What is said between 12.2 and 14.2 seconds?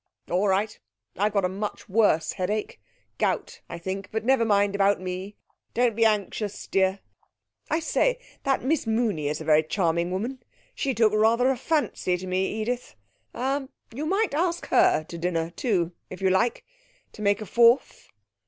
me, Edith. Er you